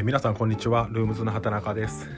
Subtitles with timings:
[0.00, 0.88] えー、皆さんこんにちは。
[0.90, 2.08] ルームズの畑中です。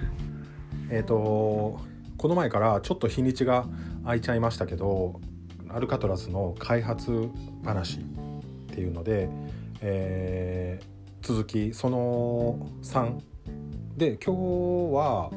[0.88, 1.81] えっ、ー、と
[2.17, 3.67] この前からちょっと日にちが
[4.04, 5.21] 空いちゃいましたけど
[5.69, 7.29] アルカトラズの開発
[7.65, 8.03] 話っ
[8.72, 9.29] ていうので、
[9.81, 13.19] えー、続きその3
[13.96, 15.33] で今日は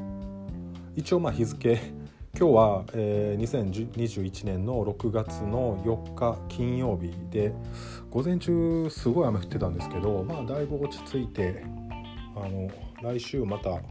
[0.95, 1.81] 一応まあ日付
[2.37, 7.53] 今日は、えー、2021年の6月の4日金曜日で
[8.11, 11.63] 午前中すごい雨降ってたんですけどまあだいぶ落ち着いて
[12.35, 12.69] あの
[13.01, 13.81] 来週また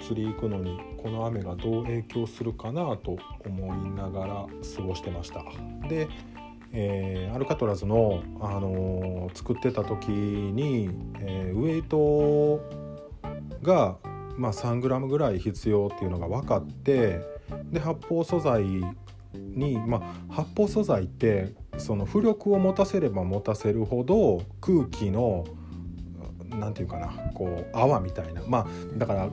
[0.00, 4.46] 釣り行くのにこの雨がどう影響するかなと思いながら
[4.76, 5.44] 過ごしてました。
[5.88, 6.08] で、
[6.72, 12.60] えー、アルカトラズの、あのー、作ってた時に、えー、ウエイト
[13.62, 13.96] が、
[14.36, 17.20] まあ、3g ぐらい必要っていうのが分かって
[17.70, 18.64] で発泡素材
[19.34, 25.44] に、まあ、発泡素材ってその浮力を持たせれば持たせるほど空気の
[26.58, 29.28] 何て言うかなこう泡みたいなまあだから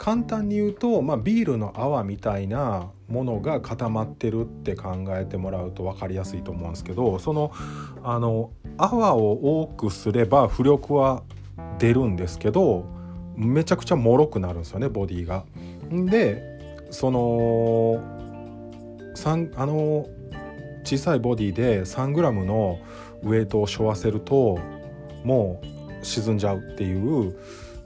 [0.00, 7.52] 簡単に言うと、まあ、ビールの泡みたいなものが固まってるって考えてもらうと分かりやすいと思うんですけどその
[8.02, 11.22] あの泡を多くすれば浮力は
[11.78, 12.86] 出るんですけど
[13.36, 15.44] めちゃくちゃ脆くなるんですよねボディが。
[15.90, 16.42] で
[16.90, 18.02] その
[19.56, 20.06] あの
[20.84, 22.78] 小さいボディで 3g の
[23.22, 24.58] ウエイトを背負わせると
[25.24, 27.36] もう沈んじゃうっていう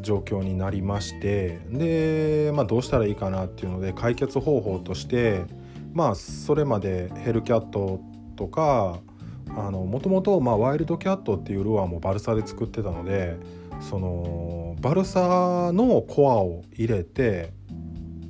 [0.00, 5.44] 状況になりましてで、まあ、どうしたらいいかなっていうので解決方法として
[5.92, 8.00] まあそれまでヘルキャット
[8.36, 8.98] とか
[9.46, 13.36] もともとワイルドキャットっていうルアーもバルサで作ってたので
[13.80, 17.52] そのバルサのコアを入れて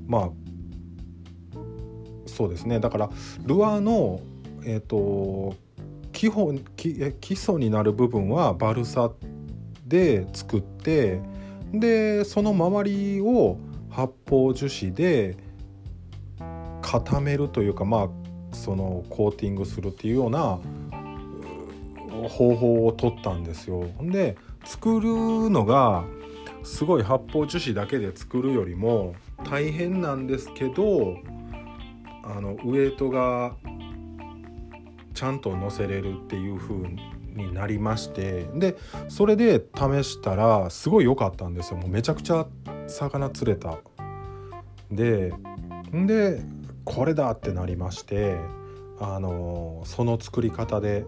[0.06, 0.30] まあ
[2.26, 2.80] そうですね。
[2.80, 3.10] だから
[3.44, 4.20] ルアーの
[4.64, 5.54] えっ、ー、と
[6.12, 9.33] 基本基基礎になる部分はバルサって
[9.94, 11.20] で作って
[11.72, 13.58] でその周りを
[13.90, 15.36] 発泡樹脂で
[16.82, 18.08] 固めるというかまあ
[18.52, 20.58] そのコーティングするっていうような
[22.28, 23.84] 方法を取ったんですよ。
[24.00, 26.04] で作るのが
[26.64, 31.18] すごい発泡樹脂だけで作るよりも大変なんですけど
[32.24, 33.54] あのウエイトが
[35.12, 36.74] ちゃんと乗せれるっていう風
[37.34, 38.76] になりましてで
[39.08, 41.78] それで試したらすごい良かったんですよ。
[41.78, 42.46] もうめちゃくちゃ
[42.86, 43.78] 魚釣れた。
[44.90, 45.32] で
[45.94, 46.42] んで
[46.84, 48.36] これだってなりまして
[49.00, 51.04] あのその作り方で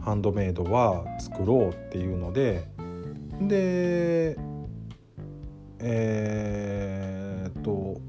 [0.00, 2.64] ハンドメイドは作ろうっていうので
[3.40, 4.36] で
[5.80, 8.00] えー、っと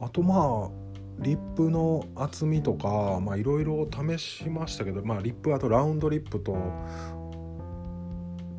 [0.00, 0.81] あとまあ
[1.22, 6.56] リップの厚みとかいろいろ試しましたけど、まあ、リップあとラウンドリップと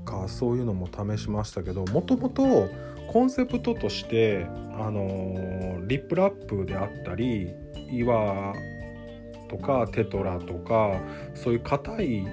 [0.06, 2.70] かそういうのも試しましたけどもともと
[3.12, 4.48] コンセプトとして
[4.80, 7.50] あのリップラップであったり
[7.92, 8.54] 岩
[9.50, 11.00] とかテトラとか
[11.36, 12.26] そういう硬い、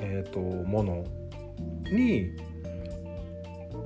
[0.00, 1.04] えーともの
[1.90, 2.30] に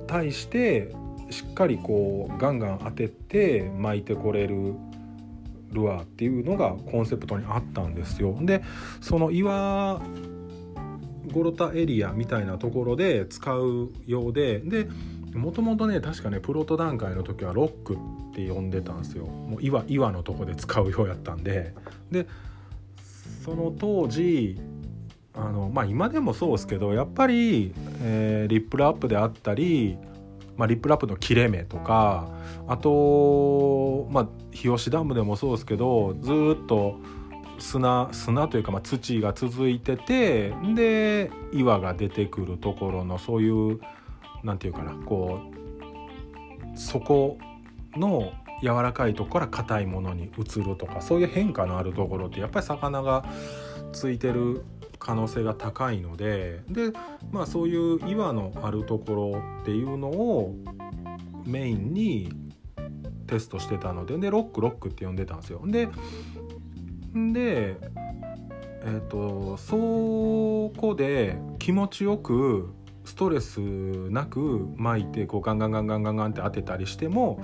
[0.07, 0.91] 対して
[1.29, 4.75] しっかりこうガンガン当てて巻いてこれる
[5.75, 8.35] ルアーっていうのがコンセプトにあったんですよ。
[8.41, 8.63] で
[9.01, 10.01] その岩
[11.31, 14.87] ゴロタエリアみたいなところで使うようでで
[15.33, 21.73] もともとね確かねプロト段階の時はロックって呼んでたんですよもう岩岩のとこで使うようやったんで
[22.11, 22.27] で
[23.43, 24.59] その当時
[25.33, 29.97] あのまあ今でもそうですけどやっぱり、えー、リップラップであったり
[30.57, 32.29] まあ、リップラップの切れ目とか
[32.67, 36.97] あと、まあ、日吉ダムでもそうですけどずっと
[37.59, 43.79] 砂砂というか、まあ、土が続いててで岩が出てくるところのそういう
[44.43, 45.39] なんていうかなこ
[46.73, 47.37] うそこ
[47.95, 53.25] の柔らかいとこから硬いものに移るとかそういう変化のあるところってやっぱり魚が
[53.91, 54.63] ついてる
[55.05, 56.91] 可能性が高いのでで、
[57.31, 60.55] まあ、そういう岩のあるところっていうのを
[61.45, 62.33] メインに
[63.27, 65.61] テストしてたのででロックロックって呼んでたんですよ。
[65.67, 65.89] で
[67.13, 67.77] で
[68.83, 69.75] えっ、ー、とそ
[70.79, 72.73] こで気持ちよく
[73.03, 73.59] ストレス
[74.09, 77.43] なく巻いてこうガンガンガンガンガンガンって当てたりしても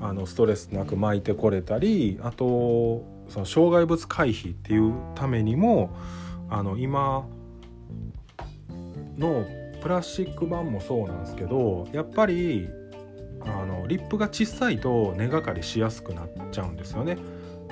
[0.00, 5.96] あのストレスなく巻いてこれたりあとその障害物回避っていうためにも
[6.48, 7.26] あの今
[9.16, 9.44] の
[9.82, 12.68] プラスチック板もそうなんですけどやっぱり
[13.40, 17.16] あのリップが小さいと根がかりしやすくなっちゃうんですよね。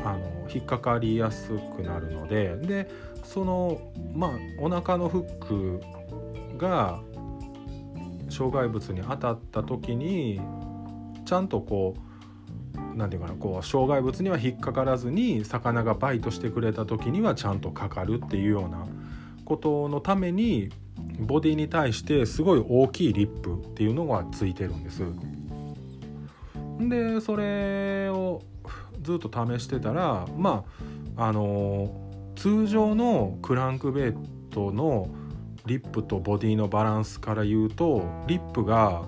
[0.05, 2.89] あの引っかかりやすくなるのでで
[3.25, 3.81] その
[4.13, 5.81] まあお腹のフック
[6.59, 7.01] が
[8.29, 10.41] 障害物に当たった時に
[11.25, 12.14] ちゃんとこう
[12.95, 18.87] 何て言うかなこう障害物には引っかからずに魚がバイトしてくれた時にはちゃんとかかるっていうような
[19.45, 20.71] ことのために
[21.19, 25.03] ボディに対してすごい大きいリップっていうのがついてるんです。
[26.81, 28.43] でそれを
[29.01, 30.65] ずっと試してたらま
[31.17, 31.91] ああの
[32.37, 34.13] 通常のクランクベイ
[34.51, 35.09] トの
[35.67, 39.07] リップとボディのバランスから言うとリップが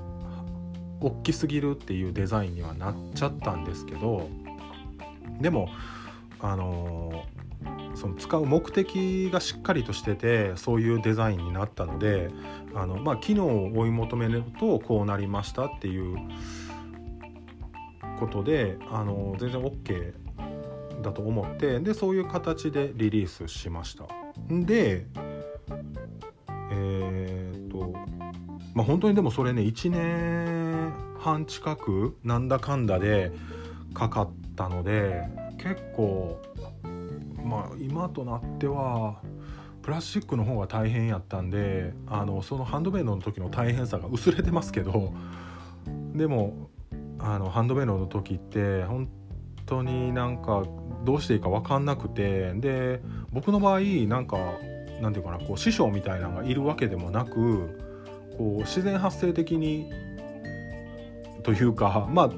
[1.01, 4.29] 大きすぎるっていうデザインにはなっちゃったんですけど
[5.41, 5.69] でも
[6.41, 7.25] あの
[7.95, 12.31] その使う目的がしっかりとしててそういうデザインになったので
[12.75, 16.17] あの、まあ、機能を追い求めるとこうなりましたっていう
[18.21, 20.13] ことであの全然 OK
[21.03, 24.07] だと思ってでそういう形でリリースしました。
[24.51, 25.07] で
[26.71, 27.93] えー、っと
[28.75, 30.46] まあ本当にでもそれね1年
[31.19, 33.33] 半近くなんだかんだで
[33.95, 35.29] かかったので
[35.59, 36.41] 結構
[37.45, 39.21] まあ今となっては
[39.83, 45.13] プラスチックの方が大変やったんであのそのハンドメイドの時の大変さが薄れてますけど
[46.15, 46.71] でも
[47.19, 49.09] あのハンドメイドの時って本
[49.65, 50.65] 当になんか
[51.05, 53.01] どうしていいか分かんなくてで
[53.33, 54.39] 僕の場合なんか
[55.01, 57.79] なんていうかなこう師匠みたいなのがいるわけでもなく
[58.37, 59.91] こう自然発生的に
[61.47, 62.31] というかまあ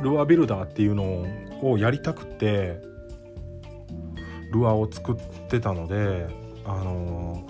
[0.00, 1.26] ルアービルダーっていうの
[1.60, 2.80] をやりたくて
[4.52, 5.16] ルアーを作っ
[5.48, 6.28] てたので
[6.64, 7.44] あの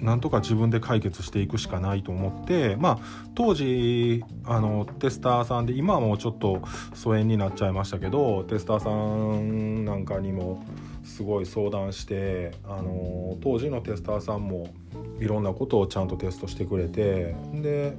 [0.00, 2.98] なんとか自分で解決していくしかないと思ってまあ
[3.36, 6.60] 当時あのテスターさんで今はもうちょっと
[6.92, 10.64] 疎遠になっちゃいましたけどテスターさんなんかにも
[11.04, 14.74] すごい相談してあの当時のテスターさんも
[15.20, 17.96] いろんなことをちゃんとテストしてくれてで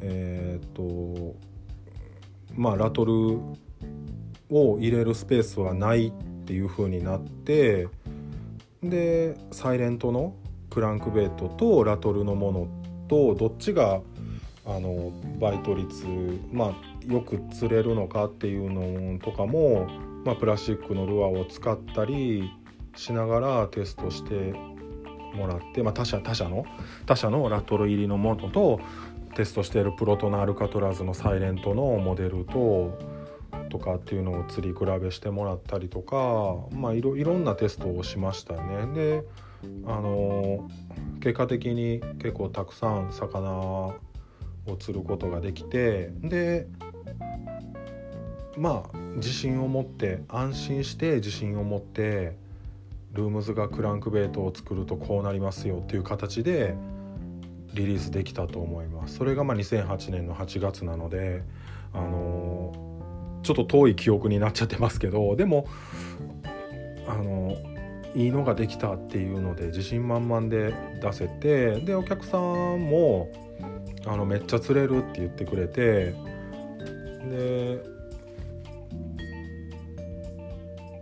[0.00, 1.51] えー、っと
[2.56, 3.38] まあラトル
[4.50, 6.12] を入れるスペースはないっ
[6.44, 7.88] ていう風になって
[8.82, 10.34] でサイレントの
[10.70, 12.68] クランクベイトとラトルのもの
[13.08, 14.00] とどっちが
[14.64, 16.06] あのバイト率
[16.52, 19.86] まあよく釣れるのかっていうのとかも、
[20.24, 22.50] まあ、プラスチックのルアーを使ったり
[22.96, 24.54] しながらテストして
[25.34, 26.64] もらって、まあ、他社他社の
[27.06, 28.80] 他社のラトル入りのものと
[29.34, 32.98] テストしているプロトナアルカトラズのサイレントのモデルと
[33.70, 38.86] とかっていうのを釣り比べしてもらったりとか、まあ、いろいろんなテストをしましたね。
[38.94, 39.24] で
[39.86, 40.68] あの
[41.20, 43.94] 結果的に結構たくさん魚を
[44.78, 46.66] 釣ることができてで
[48.56, 52.36] まあ自信を持って安心して自信を持って
[53.12, 56.74] ルームズがクランクベイトを作るとこうなりますよっていう形で
[57.74, 59.16] リリースできたと思います。
[59.16, 61.42] それがまあ2008年の8月なので
[61.92, 62.72] あの
[63.42, 65.66] ちょっと遠い記憶になっちゃってますけどでも
[67.06, 67.56] あの
[68.14, 73.30] いいのができたっていうので自信満々で出せてでお客さんも
[74.06, 76.14] あのめっちゃ釣れるって言ってくれて
[77.30, 77.82] で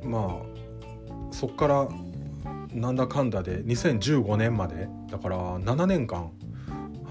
[0.04, 1.88] まあそっから
[2.72, 6.30] なんだかんだで2015年までだから7年間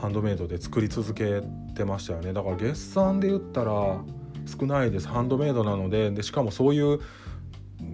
[0.01, 1.41] ハンドメイドで作り続け
[1.75, 2.33] てましたよね。
[2.33, 4.01] だから月産で言ったら
[4.45, 5.07] 少ないです。
[5.07, 6.99] ハンドメイドなのででしかもそういう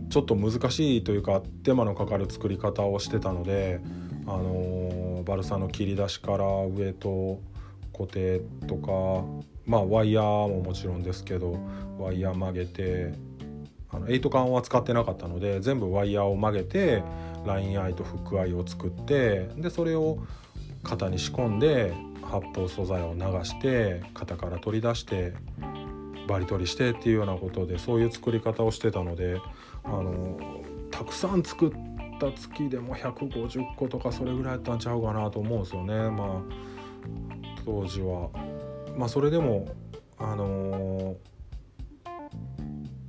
[0.09, 3.81] ちょっと難しいというか手間のかかる作り方をしてたので、
[4.27, 7.41] あのバルサの切り出しからウエと
[7.91, 9.25] 固定とか
[9.65, 11.57] まあワイヤーももちろんですけど
[11.97, 13.13] ワイヤー曲げて
[13.89, 17.03] あの8管は使ってなかったので全部ワイヤーを曲げて
[17.45, 20.19] ラインアイとフックアイを作ってでそれを
[20.85, 25.33] 型に仕込んで発泡素材を流して型から取り出して
[26.27, 29.39] バリ取りしてっていうようなことでそういう作り方をしてたので
[29.83, 30.39] あの
[30.91, 31.71] たくさん作っ
[32.19, 36.75] た月でも150個とかそれぐらいやったんちゃうかなと思うんですよねまあ
[37.65, 38.29] 当時は。
[38.95, 39.67] まあそれでも
[40.17, 41.15] あの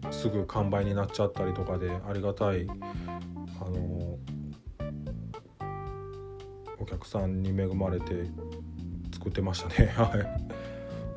[0.02, 3.95] ー、すぐ完売になっちゃったりとかでありがたい、あのー、
[6.86, 8.30] お客さんに恵まれて
[9.12, 9.88] 作ってましたね。
[9.96, 10.12] は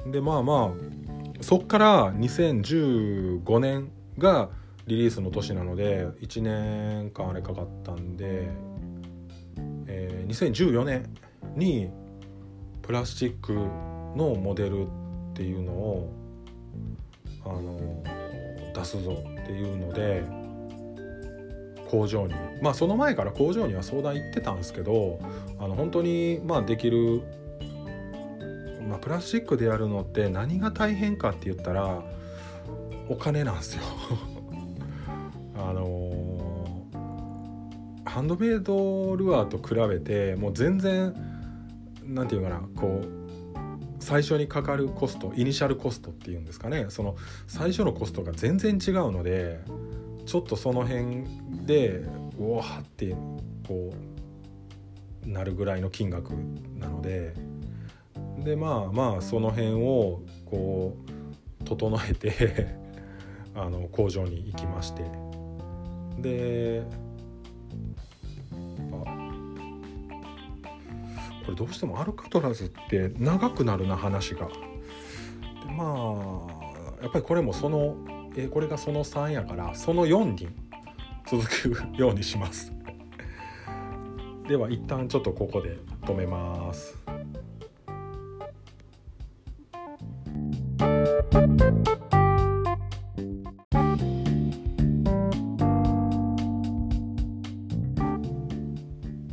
[0.08, 4.50] い、でまあまあそっから2015年が
[4.88, 8.50] リリースの年なので1年間あれかかったんで、
[9.86, 11.14] えー、2014年
[11.56, 11.90] に
[12.82, 14.90] プラスチックのモデルっ
[15.36, 16.12] ていうのを
[17.46, 18.04] あの
[18.74, 20.24] 出すぞっていうので
[21.90, 22.34] 工場に。
[22.62, 25.20] まあその前から工場には相談行ってたんですけど
[25.60, 27.24] あの本当にまあできる
[28.90, 32.02] まあ、プラスチックでやるのって何が大変かって言ったら
[33.08, 33.84] お金なんですよ。
[35.56, 41.14] あのー、ハンドメイドルアーと比べてもう全然
[42.04, 43.08] 何て言うかなこう
[44.00, 46.88] 最初にかかるコストイニシャルコストっていうんですかね。
[46.90, 47.16] その
[47.46, 49.60] 最初のコストが全然違うので
[50.26, 51.26] ちょっとその辺
[51.70, 52.02] で
[52.40, 53.16] うわって
[53.68, 53.94] こ
[55.24, 56.32] うなるぐらいの金額
[56.80, 57.36] なので
[58.44, 60.98] でまあまあその辺をこ
[61.62, 62.76] う整えて
[63.54, 65.04] あの工場に行きまして
[66.20, 66.82] で
[68.90, 69.06] こ
[71.50, 74.48] れどうしてもアルカトラズって長くなるな話が。
[74.48, 74.54] で
[75.78, 77.96] まあやっぱりこれもその
[78.36, 80.50] えこれがその3やからその4に
[81.30, 82.74] 続くようにします。
[84.48, 86.98] では一旦ちょっとここで止めます。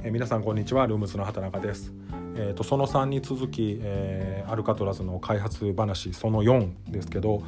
[0.05, 1.95] え皆さんこんにちはルームズの畑中です。
[2.39, 7.43] えーと、その3に続き、えー、アルカトラズの開発話その4ですけど、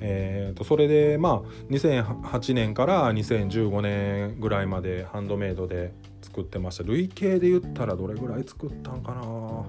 [0.00, 6.84] えーと、それでまあ2008年から2015年ぐらいまでハンドメイドで作ってました。
[6.84, 9.22] 累計で言ったらどれぐらい作ったんかな。
[9.22, 9.64] は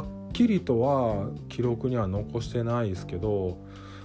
[0.00, 3.58] っきりとは記録には残してないですけど、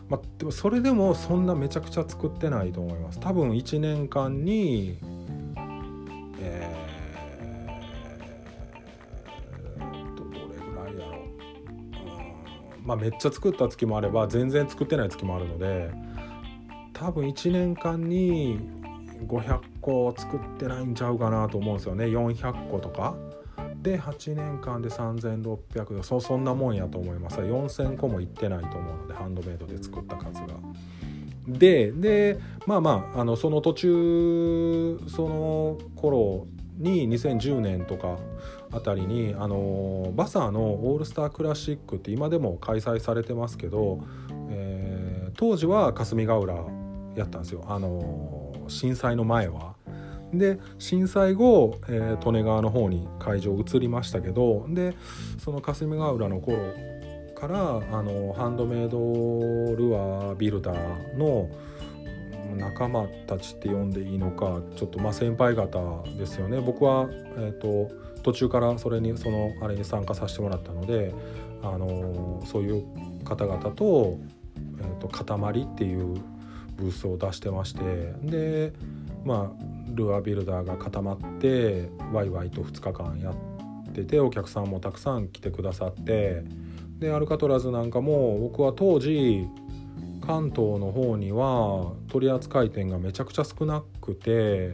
[0.10, 3.20] まあ、でもそれでもそんなめちゃくちゃ作ってないと思います。
[3.20, 4.98] 多分1年間に
[12.84, 15.92] まあ、めっちゃ作った月もあれば全然作ってない月もあるので
[16.94, 18.60] 多分1年間に
[19.28, 23.16] 500個作ってないんちゃうかなと思うんですよね400個とか。
[23.82, 30.48] で8年間で3600そそんなもんやと思います4000個もいってないと思うのでハンドメイドで作った数が。
[31.48, 36.48] ででまあまああのその途中その頃
[36.78, 38.18] に2010年とか
[38.74, 44.00] あたりにあのバサーのオールスタークラシックって今でも開催されてますけど、
[44.50, 46.56] えー、当時は霞ヶ浦
[47.16, 49.76] やったんですよあの震災の前は。
[50.34, 54.96] で震災後、えー、利根川の方に会場移りましたけどで
[55.38, 56.58] その霞ヶ浦の頃
[57.36, 58.98] からあのハンドメイド
[59.76, 61.50] ルアービルダーの
[62.56, 67.92] 仲間たちって呼んでいいのかちょっとまあ先輩方ですよね僕は、えーと、
[68.24, 71.14] 途中からそれにそのあれに参加させてもらったので、
[71.62, 72.84] あのー、そういう
[73.24, 74.18] 方々と,、
[74.80, 76.16] えーと、塊っていう
[76.78, 78.74] ブースを出してましてで
[79.24, 79.64] まあ
[79.94, 86.44] ルアービルダーが固まってワイワイと2日間やっててお客さんもたくさん来てくださって
[87.00, 89.46] でアルカトラズなんかも僕は当時
[90.26, 94.72] 関東の方には取扱店がめちゃくちゃ少なくて、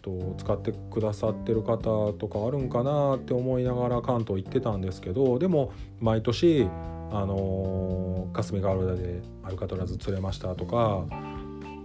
[0.00, 6.68] と使ってくださってる方とかあるんかなって思いながら関東行ってたんですけどでも毎年
[7.10, 11.04] あの霞ヶ浦でアルカトラズ釣れましたとか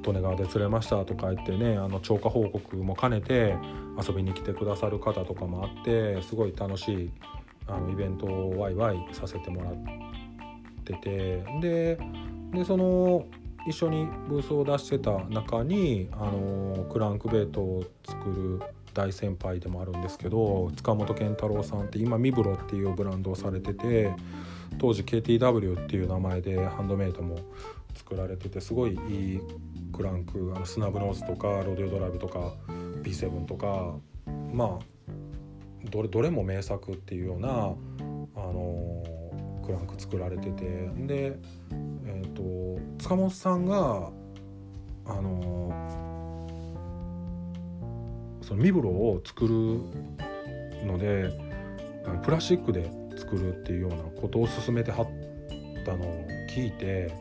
[0.05, 3.55] 利根川で釣れましたとか言ってねあの超過報告も兼ねて
[4.01, 7.11] 遊びに来てくださる方とかもあってすごい楽しい
[7.67, 9.75] あのイベントをワイワイさせてもらっ
[10.83, 11.99] ててで
[12.53, 13.25] でその
[13.67, 18.61] 一緒にブースを出してた中にあのクランクベイトを作る
[18.93, 24.13] 大先輩でもあるんですけど塚本健太郎さんって今ミブロっていうブランドをされてて
[24.77, 27.39] 当時 KTW っていう名前でハンドメイドも
[27.95, 29.39] 作られててすごいいい
[29.93, 32.53] クランクあのスナブノーズとかロデオドライブとか
[33.03, 33.95] B7 とか
[34.53, 39.03] まあどれどれも名作っていうようなあの
[39.65, 41.37] クランク作られててで、
[42.39, 44.11] と、塚本さんが
[45.05, 45.73] あの
[48.41, 49.55] そのミブロを作る
[50.85, 51.31] ので
[52.23, 55.07] プラスチックで作るっていうようなことを進めてはっ
[55.85, 57.13] たのを聞いて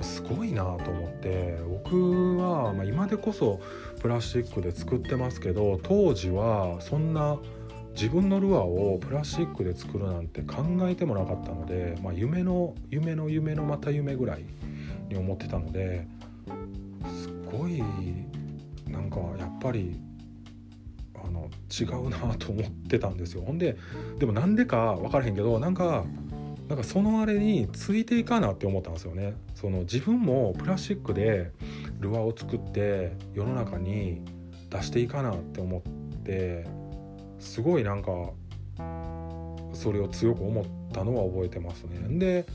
[0.00, 3.60] すごいなと思って僕は、まあ、今でこそ
[4.00, 7.38] プラスチックで作ってますけど当時はそんな。
[7.94, 14.44] 自分のルアーをプラスチックで作るなんて考えてもなかったので、まあ、夢の夢の夢のまた夢ぐらい
[15.08, 16.06] に思ってたので
[17.20, 17.82] すごい
[18.88, 20.00] なんかやっぱり
[21.22, 23.42] あの違うなと思ってたんですよ。
[23.42, 23.76] ほんで
[24.18, 26.04] でもなんでか分からへんけどなんか
[26.68, 29.34] なんかそのあれについていかなって思ったんですよね。
[29.54, 31.50] その自分もプラスチックで
[31.98, 34.22] ルアーを作って世の中に
[34.70, 36.66] 出していかなって思って
[37.40, 38.10] すごいなんか
[39.72, 42.18] それを強く思ったのは覚えてますね。
[42.18, 42.46] で、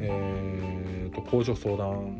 [0.00, 2.18] えーと、工場相談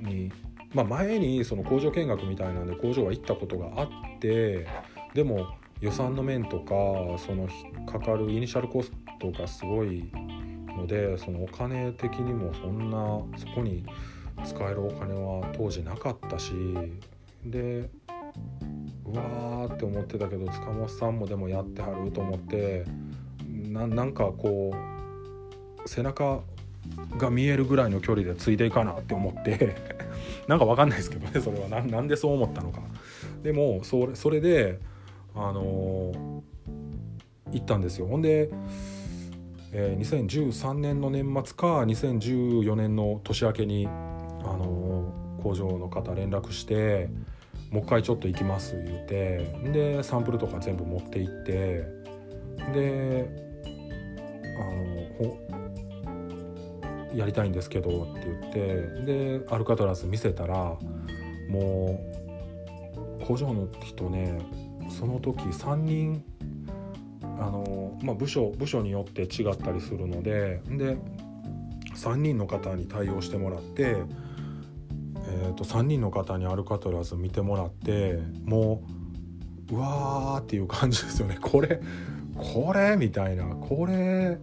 [0.00, 0.32] に、
[0.72, 3.88] まあ、前にその工場見学みたいなんで工場は行ったことがあっ
[4.20, 4.66] て
[5.14, 5.48] でも
[5.80, 6.74] 予算の面とか
[7.18, 7.48] その
[7.86, 10.10] かかるイニシャルコストがすごい
[10.76, 12.96] のでそのお金的にもそんな
[13.38, 13.84] そこに
[14.44, 16.52] 使えるお金は当時なかったし
[17.44, 17.88] で
[19.12, 22.84] うわーって思ってたけど塚本さんもでもやってはると思って
[23.68, 24.74] なんかこ
[25.84, 26.40] う背中
[27.18, 29.76] が見えるぐらいの距離でついていかなって思って
[30.48, 32.80] なんか分かんないですけどねそれは何でそう思ったのか。
[33.42, 34.78] でもそれそれで
[35.34, 36.42] あのー、
[37.52, 38.06] 行ったんですよ。
[38.06, 38.50] ほんで
[39.72, 47.08] えー、2013年の年末か2014年の年明けに、あのー、工場の方連絡して
[47.70, 49.38] もう一回ちょっと行きます言うて
[49.72, 51.84] でサンプルとか全部持って行って
[52.72, 53.30] で
[54.58, 54.64] あ
[55.22, 55.38] の
[57.14, 60.76] やりたいんですけどって言ってでアルカトラス見せたら
[61.48, 62.00] も
[63.22, 64.38] う工場の人ね
[64.88, 66.24] その時3人
[67.22, 70.98] あの、まあ、部署部署によって違ったりするのでで
[71.94, 73.96] 3人の方に対応してもらって、
[75.30, 78.82] えー、と3人の方にアルカトラズ見てもらっても
[79.70, 81.38] ううわーっていう感じですよね。
[81.40, 81.80] これ
[82.36, 82.96] これ？
[82.96, 83.44] みたいな。
[83.44, 84.38] これ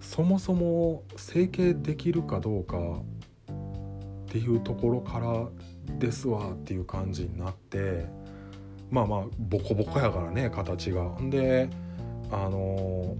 [0.00, 5.48] そもそも整形できるかどうかっていうところから
[5.98, 8.06] ですわっていう感じになって
[8.90, 11.04] まあまあボコボコやからね形が。
[11.20, 11.70] んで
[12.30, 13.16] あの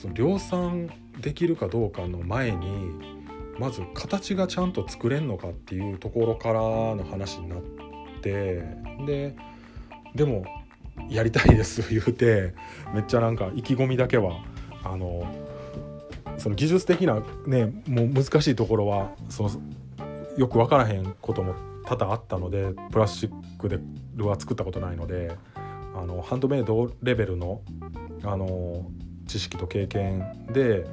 [0.00, 0.88] その量産
[1.20, 3.09] できるかどうかの前に
[3.60, 7.60] まず形がちゃんと作れんのかっていうところからの話になっ
[8.22, 8.64] て
[9.06, 9.36] で
[10.14, 10.44] でも
[11.10, 12.54] やりたいです 言うて
[12.94, 14.42] めっちゃなんか意気込みだけは
[14.82, 15.26] あの
[16.38, 19.50] その技術的なねもう難しいところはその
[20.38, 23.78] よく分からへんことも多々あったのでプラスチックで
[24.16, 25.32] ルアー作ったことないので
[25.94, 27.60] あのハンドメイドレベルの
[28.24, 28.86] あの
[29.26, 30.86] 知識と経験で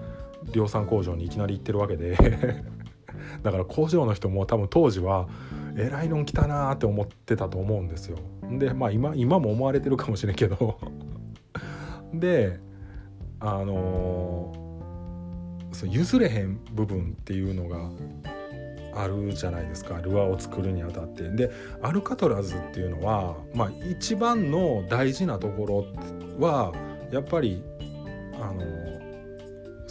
[0.52, 2.18] 量産工場にいきなり行ってるわけで。
[3.44, 5.28] だから工場の人も多分当時は
[5.76, 8.18] えらいのん来たなーって思ってたと思うんですよ。
[8.52, 10.80] でまあ今今も思われてるかもしれんけど。
[12.14, 12.60] で
[13.40, 17.92] あのー、そう譲れへん部分っていうのが
[18.96, 19.98] あるじゃないですか。
[20.02, 21.30] ルアーを作るにあたって。
[21.30, 25.66] でアルカトラズっていうのは、まあ、一番の大事なとこ
[26.40, 26.74] ろは
[27.12, 27.62] やっぱり
[28.42, 28.97] あの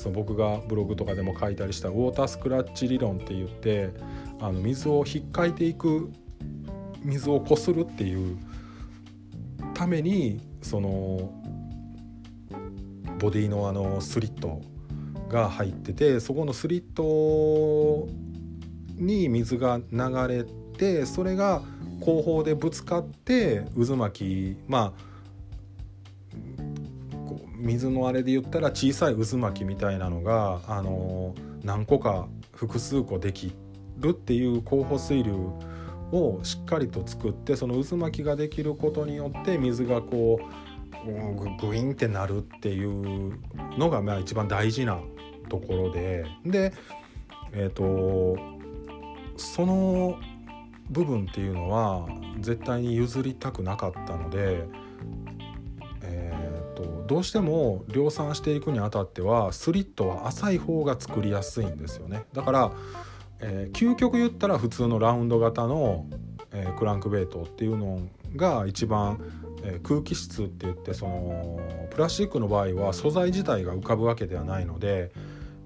[0.07, 3.91] その僕がブログとかでも書いたりしたウォータースクラッチ理論って言って
[4.41, 6.13] あの水を引っかいていく
[7.03, 8.39] 水をこするっていう
[9.75, 11.33] ためにその
[13.19, 14.63] ボディのあのスリット
[15.29, 18.09] が入っててそこのスリット
[18.95, 20.45] に水が流れ
[20.79, 21.63] てそれが
[22.01, 25.16] 後方でぶつかって渦巻きまあ
[27.67, 33.53] 水のあれで言ったら小さい渦巻きみたいなのが、あの何個か複数個でき
[33.99, 35.33] るっていう候補水流
[36.13, 40.41] をしっかりと作ってその渦巻きができることによって水がこ
[41.05, 43.39] うグインってなるっていう
[43.77, 45.01] のがまあ一番大事な
[45.49, 46.25] ところで。
[46.45, 46.73] で
[47.53, 48.37] えっ、ー、と
[49.37, 50.19] その
[50.91, 52.07] 部分っていうのは
[52.41, 54.67] 絶対に譲りたくなかったので、
[57.07, 62.25] どうしても量産していくにあたってはスリットは浅い方が作りやすいんですよね。
[62.33, 62.73] だから、
[63.41, 66.07] えー、究極言ったら普通のラウンド型の、
[66.53, 68.01] えー、クランクベイトっていうの
[68.35, 69.21] が一番、
[69.63, 75.13] えー、空気質って言ってそのプラスチックの場合は素材自体が浮かぶわけではないので、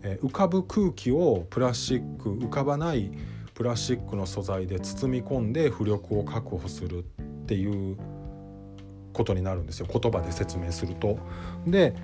[0.03, 3.11] え浮かぶ空気をプラスチック浮かばない
[3.55, 7.99] プラスチックの素材で包み込んで浮力を確保するっていう
[9.13, 9.87] ことになるんですよ。
[9.91, 11.19] 言葉で説明すると。
[11.67, 11.95] で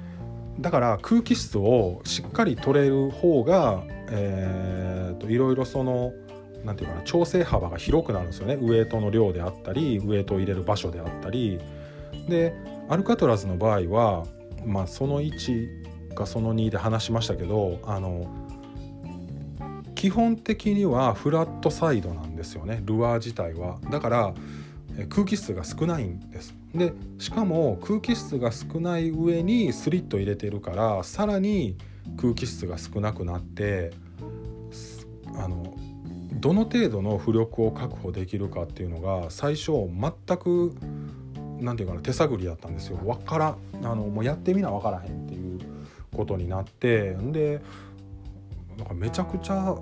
[0.61, 6.14] だから空気質をしっかり取れる方が、えーと、いろいろその
[6.64, 8.57] 何て言うかな調整幅が広くなるんですよね。
[8.61, 11.59] ウエイトの量であったりウエイトを入れる場所であったり。
[12.29, 12.55] で
[12.88, 14.25] アルカトラズの場合は、
[14.64, 18.27] まあ、その1かその2で話しましたけどあの
[19.95, 22.83] 基本的にはフラットサイドなんですよね。
[22.85, 23.79] ルアー自体は。
[23.90, 24.35] だから
[25.09, 26.55] 空気質が少ないんです。
[26.77, 31.77] でしかも空気質が少ない上にスリット入れてるからさらに
[32.17, 33.93] 空気質が少なくなって
[35.37, 35.75] あの
[36.33, 40.75] どの程度の浮力を確保できるかっていうのが最初全く
[41.61, 43.01] なんていうかな手探りだったんですよ。
[43.05, 45.61] わからあのもうやってみな分からへんっていう
[46.15, 47.61] ことになってで
[48.77, 49.75] なんかめちゃくちゃ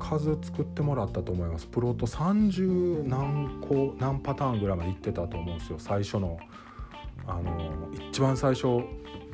[0.00, 1.66] 数作ってもらったと思います。
[1.66, 5.78] プロット30何個何パターンぐらいまでいってたと思うんですよ。
[5.78, 6.38] 最初の
[7.26, 8.80] あの一番最初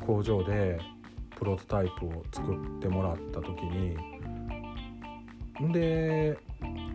[0.05, 0.79] 工場で
[1.35, 3.97] プロトタイプを作ってもらった時に。
[5.71, 6.37] で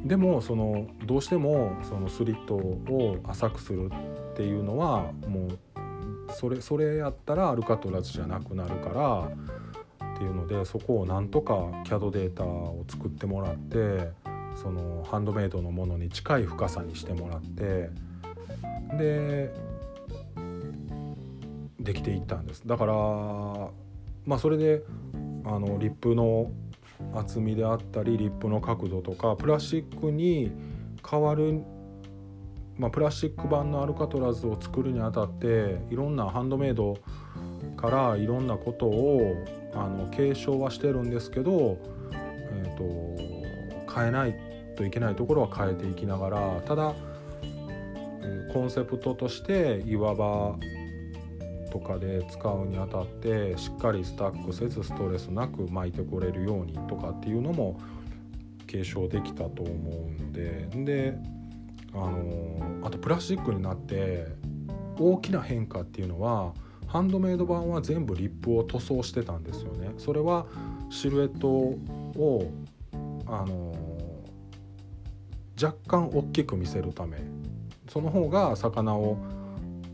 [0.05, 3.91] でもそのどうしてもそのスリットを浅くする
[4.33, 5.59] っていうのはもう
[6.33, 9.31] それそれやったらアルカトラズじゃなくなるから
[10.15, 14.11] っていうのでそこをなんとか CAD データを作ってもらって
[14.55, 17.91] そのハンドメイドのものに近い深さにしてもらって
[18.99, 19.55] で
[21.81, 22.67] できていったんです。
[22.67, 24.83] だからまあそれで
[25.45, 26.51] あのリップの
[27.15, 30.53] 厚みであったりリップの角度とかプラスチックに
[31.09, 31.63] 変わる、
[32.79, 36.97] まあ、プラスチック版のアルカトラズを作るにあたっていろんなハンドメイド
[37.77, 39.35] からいろんなことを
[39.75, 41.79] あの継承はしてるんですけど、
[42.13, 44.37] えーと、変えない
[44.77, 46.95] といけないところは変えていきながらただ
[48.53, 50.57] コンセプトとして岩場
[51.71, 57.81] とかで使うにあたってしっかりスタックせずストレスなく巻いてこれるようにとかっていうのも
[58.67, 61.15] 継承できたと思うのでで
[61.95, 64.27] あのあとプラスチックになって
[64.99, 66.53] 大きな変化っていうのは
[66.93, 69.93] ハンドメイド版は全部リップを塗装してたんですよね。
[69.97, 70.45] それは
[70.91, 72.53] シルエットを
[73.27, 73.75] あの
[75.61, 77.17] 若干大きく見せるため
[77.89, 79.17] その方が魚を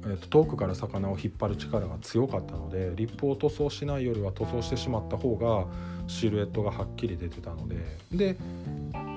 [0.05, 5.67] えーと、遠くから魚を引っ張る力が強かったのでリップを塗装しないよりは塗装してしまった方が
[6.07, 7.77] シルエットがはっきり出てたので
[8.13, 8.37] で、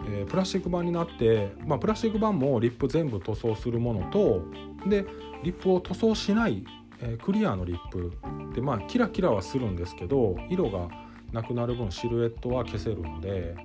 [0.10, 4.44] えー、プラスチック板になって、まあ、プラスチック板もリップ全部塗装するものと
[4.90, 5.06] で
[5.44, 6.64] リップを塗装しない、
[7.02, 8.12] えー、クリアのリップ
[8.54, 10.88] でまあキラキラはするんですけど色が
[11.32, 13.56] なくなる分シルエットは消せるので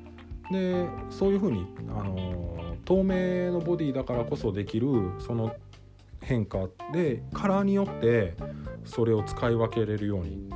[0.51, 5.55] でそういうふうに、あのー、透明のボディだからこそできるその
[6.23, 8.35] 変化でカラーによって
[8.85, 10.49] それを使い分けれるように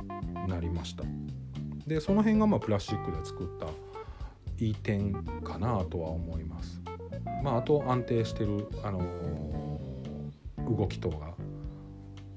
[0.47, 1.03] なりました。
[1.85, 3.67] でその辺がまあプラスチックで作った
[4.63, 5.13] いい点
[5.43, 6.81] かなとは思います。
[7.43, 11.33] まああと安定してる、あのー、動き等が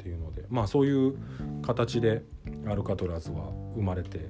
[0.04, 1.16] っていうのでまあそういう
[1.62, 2.22] 形で
[2.66, 4.28] アルカトラズは生まれて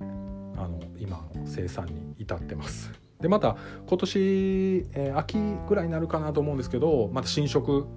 [0.57, 3.57] あの今生産に至ってますでまた
[3.89, 5.37] 今年、えー、秋
[5.69, 7.89] ぐらいになるかなと思うんですけどまた新色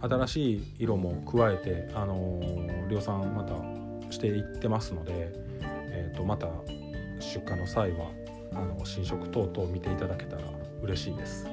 [0.00, 3.56] 新しい色も加えて、あのー、量産また
[4.10, 5.12] していってますので、
[5.60, 6.46] えー、とまた
[7.20, 8.06] 出荷の際は
[8.54, 10.44] あの新色等々見ていただけたら
[10.82, 11.46] 嬉しいです。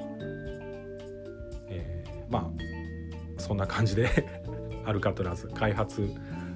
[1.68, 2.76] えー、まあ
[3.42, 4.08] そんな感じで
[4.86, 6.08] アルカトラズ開発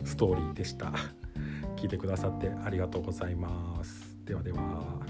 [0.04, 0.92] ストーリーでした。
[1.76, 4.16] 聞いてくださってありがとうございます。
[4.24, 5.09] ではでは。